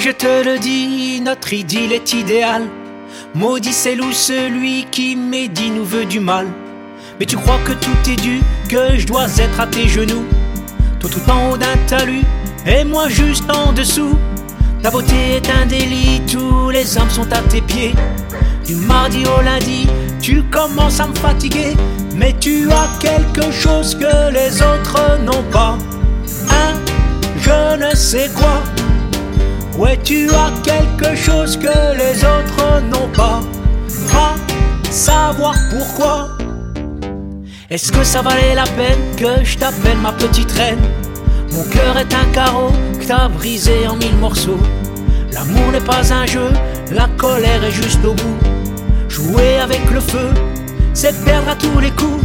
je 0.00 0.10
te 0.10 0.44
le 0.44 0.58
dis, 0.58 1.20
notre 1.20 1.52
idylle 1.52 1.92
est 1.92 2.14
idéale. 2.14 2.66
Maudit 3.34 3.74
c'est 3.74 3.94
loup 3.94 4.12
celui 4.12 4.86
qui 4.90 5.14
médit 5.14 5.70
nous 5.70 5.84
veut 5.84 6.06
du 6.06 6.20
mal. 6.20 6.46
Mais 7.18 7.26
tu 7.26 7.36
crois 7.36 7.58
que 7.66 7.72
tout 7.72 8.10
est 8.10 8.16
dû, 8.16 8.40
que 8.70 8.96
je 8.96 9.06
dois 9.06 9.26
être 9.38 9.60
à 9.60 9.66
tes 9.66 9.88
genoux? 9.88 10.24
Toi 11.00 11.10
tout 11.10 11.30
en 11.30 11.50
haut 11.50 11.56
d'un 11.58 11.76
talus, 11.86 12.24
et 12.66 12.82
moi 12.82 13.10
juste 13.10 13.44
en 13.50 13.72
dessous. 13.72 14.16
Ta 14.82 14.90
beauté 14.90 15.36
est 15.36 15.50
un 15.50 15.66
délit, 15.66 16.22
tous 16.30 16.70
les 16.70 16.96
hommes 16.96 17.10
sont 17.10 17.30
à 17.30 17.42
tes 17.42 17.60
pieds. 17.60 17.94
Du 18.66 18.76
mardi 18.76 19.24
au 19.26 19.42
lundi, 19.42 19.86
tu 20.22 20.42
commences 20.44 21.00
à 21.00 21.08
me 21.08 21.14
fatiguer. 21.14 21.76
Mais 22.14 22.34
tu 22.40 22.70
as 22.70 22.88
quelque 22.98 23.50
chose 23.50 23.94
que 23.94 24.32
les 24.32 24.62
autres 24.62 25.18
n'ont 25.24 25.44
pas. 25.52 25.76
Un, 26.48 26.72
je 27.38 27.76
ne 27.76 27.94
sais 27.94 28.30
quoi. 28.34 28.62
Ouais, 29.80 29.98
tu 30.04 30.28
as 30.28 30.50
quelque 30.62 31.16
chose 31.16 31.56
que 31.56 31.96
les 31.96 32.22
autres 32.22 32.82
n'ont 32.90 33.08
pas? 33.16 33.40
Va 34.12 34.34
savoir 34.90 35.54
pourquoi? 35.70 36.28
Est-ce 37.70 37.90
que 37.90 38.04
ça 38.04 38.20
valait 38.20 38.54
la 38.54 38.64
peine 38.64 39.16
que 39.16 39.42
je 39.42 39.56
t'appelle 39.56 39.96
ma 39.96 40.12
petite 40.12 40.52
reine? 40.52 40.86
Mon 41.52 41.64
cœur 41.64 41.96
est 41.96 42.12
un 42.12 42.26
carreau 42.34 42.72
que 43.00 43.06
t'as 43.06 43.28
brisé 43.28 43.86
en 43.88 43.96
mille 43.96 44.16
morceaux. 44.16 44.60
L'amour 45.32 45.72
n'est 45.72 45.80
pas 45.80 46.12
un 46.12 46.26
jeu, 46.26 46.50
la 46.92 47.08
colère 47.16 47.64
est 47.64 47.70
juste 47.70 48.04
au 48.04 48.12
bout. 48.12 48.38
Jouer 49.08 49.60
avec 49.60 49.90
le 49.90 50.00
feu, 50.00 50.28
c'est 50.92 51.24
perdre 51.24 51.48
à 51.48 51.56
tous 51.56 51.78
les 51.80 51.92
coups. 51.92 52.22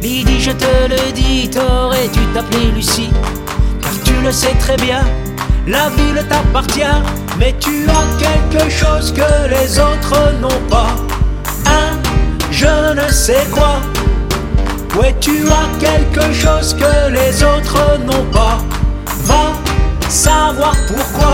Lydie, 0.00 0.40
je 0.40 0.52
te 0.52 0.88
le 0.88 1.12
dis, 1.12 1.50
t'aurais 1.50 2.08
dû 2.08 2.20
t'appeler 2.32 2.72
Lucie. 2.74 3.10
Car 3.82 3.92
tu 4.04 4.14
le 4.24 4.32
sais 4.32 4.54
très 4.58 4.78
bien, 4.78 5.02
la 5.68 5.88
ville 5.90 6.24
t'appartient. 6.28 7.02
Mais 7.38 7.54
tu 7.60 7.86
as 7.88 8.06
quelque 8.18 8.68
chose 8.70 9.12
que 9.12 9.48
les 9.48 9.78
autres 9.78 10.32
n'ont 10.40 10.68
pas. 10.68 10.90
Un, 11.66 11.96
je 12.50 12.94
ne 12.94 13.08
sais 13.10 13.46
quoi. 13.52 13.76
Ouais, 14.98 15.14
tu 15.20 15.46
as 15.48 15.68
quelque 15.78 16.32
chose 16.32 16.74
que 16.74 17.10
les 17.10 17.42
autres 17.44 17.98
n'ont 18.04 18.26
pas. 18.32 18.58
Va 19.24 19.52
savoir 20.08 20.74
pourquoi. 20.88 21.27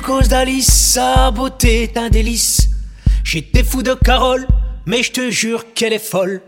Cause 0.00 0.28
d'Alice, 0.28 0.72
sa 0.72 1.30
beauté 1.30 1.84
est 1.84 1.96
un 1.96 2.08
délice. 2.08 2.68
J'étais 3.24 3.62
fou 3.62 3.82
de 3.82 3.94
Carole, 3.94 4.46
mais 4.84 5.02
je 5.02 5.12
te 5.12 5.30
jure 5.30 5.72
qu'elle 5.74 5.92
est 5.92 5.98
folle. 5.98 6.42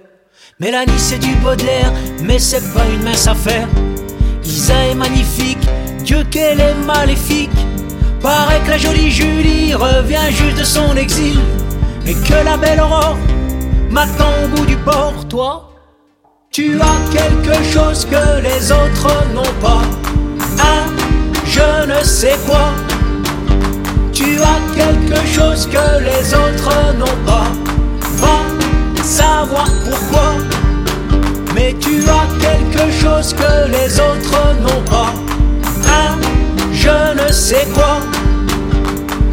Mélanie 0.60 0.98
c'est 0.98 1.18
du 1.18 1.34
Baudelaire, 1.36 1.92
mais 2.22 2.38
c'est 2.38 2.72
pas 2.74 2.84
une 2.86 3.02
mince 3.02 3.26
affaire. 3.26 3.68
Isa 4.44 4.86
est 4.86 4.94
magnifique, 4.94 5.66
Dieu 6.04 6.24
qu'elle 6.30 6.60
est 6.60 6.74
maléfique. 6.86 7.50
Paraît 8.20 8.60
que 8.64 8.70
la 8.70 8.78
jolie 8.78 9.10
Julie 9.10 9.74
revient 9.74 10.30
juste 10.30 10.58
de 10.58 10.64
son 10.64 10.96
exil. 10.96 11.38
Mais 12.04 12.14
que 12.14 12.44
la 12.44 12.56
belle 12.56 12.80
Aurore 12.80 13.18
m'attend 13.90 14.32
au 14.44 14.48
bout 14.48 14.66
du 14.66 14.76
port, 14.76 15.26
toi. 15.28 15.70
Tu 16.50 16.78
as 16.80 17.12
quelque 17.12 17.62
chose 17.64 18.04
que 18.04 18.40
les 18.42 18.72
autres 18.72 19.32
n'ont 19.34 19.60
pas. 19.60 19.82
Un, 20.58 20.86
je 21.46 21.86
ne 21.86 22.04
sais 22.04 22.36
quoi. 22.46 22.72
Tu 24.18 24.36
as 24.42 24.60
quelque 24.74 25.24
chose 25.28 25.68
que 25.68 26.02
les 26.02 26.34
autres 26.34 26.74
n'ont 26.98 27.24
pas. 27.24 27.46
Va 28.16 29.04
savoir 29.04 29.68
pourquoi. 29.84 30.34
Mais 31.54 31.72
tu 31.78 32.00
as 32.00 32.26
quelque 32.40 32.90
chose 33.00 33.32
que 33.32 33.70
les 33.70 34.00
autres 34.00 34.40
n'ont 34.60 34.82
pas. 34.90 35.12
Un, 35.86 36.18
je 36.72 37.22
ne 37.22 37.30
sais 37.30 37.68
quoi. 37.72 38.00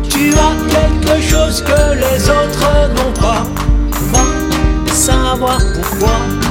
Tu 0.07 0.31
as 0.33 0.55
quelque 0.69 1.19
chose 1.19 1.63
que 1.63 1.95
les 1.95 2.29
autres 2.29 2.69
n'ont 2.95 3.13
pas. 3.19 3.43
Va 4.11 4.93
savoir 4.93 5.57
pourquoi. 5.73 6.44